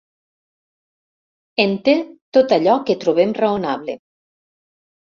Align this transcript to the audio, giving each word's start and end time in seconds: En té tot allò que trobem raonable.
En 1.65 1.75
té 1.89 1.95
tot 2.39 2.57
allò 2.59 2.79
que 2.89 2.99
trobem 3.05 3.39
raonable. 3.43 4.01